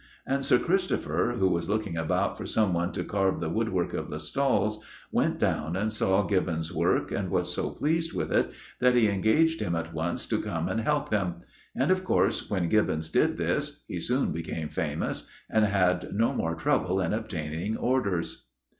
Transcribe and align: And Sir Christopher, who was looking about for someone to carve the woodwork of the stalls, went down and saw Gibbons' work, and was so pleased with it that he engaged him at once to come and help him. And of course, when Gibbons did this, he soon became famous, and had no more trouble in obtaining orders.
And 0.25 0.43
Sir 0.43 0.57
Christopher, 0.57 1.35
who 1.37 1.47
was 1.49 1.69
looking 1.69 1.95
about 1.95 2.35
for 2.35 2.47
someone 2.47 2.91
to 2.93 3.03
carve 3.03 3.39
the 3.39 3.51
woodwork 3.51 3.93
of 3.93 4.09
the 4.09 4.19
stalls, 4.19 4.83
went 5.11 5.37
down 5.37 5.75
and 5.75 5.93
saw 5.93 6.23
Gibbons' 6.23 6.73
work, 6.73 7.11
and 7.11 7.29
was 7.29 7.53
so 7.53 7.69
pleased 7.69 8.11
with 8.11 8.33
it 8.33 8.51
that 8.79 8.95
he 8.95 9.09
engaged 9.09 9.61
him 9.61 9.75
at 9.75 9.93
once 9.93 10.25
to 10.29 10.41
come 10.41 10.67
and 10.67 10.81
help 10.81 11.13
him. 11.13 11.35
And 11.75 11.91
of 11.91 12.03
course, 12.03 12.49
when 12.49 12.67
Gibbons 12.67 13.11
did 13.11 13.37
this, 13.37 13.83
he 13.87 13.99
soon 13.99 14.31
became 14.31 14.69
famous, 14.69 15.27
and 15.47 15.65
had 15.65 16.11
no 16.15 16.33
more 16.33 16.55
trouble 16.55 16.99
in 16.99 17.13
obtaining 17.13 17.77
orders. 17.77 18.47